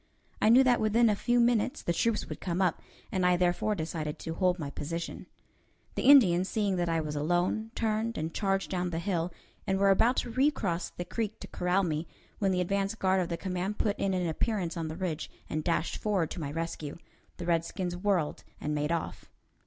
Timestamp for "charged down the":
8.33-8.97